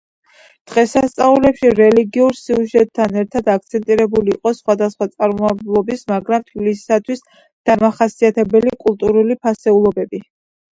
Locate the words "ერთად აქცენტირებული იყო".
3.23-4.55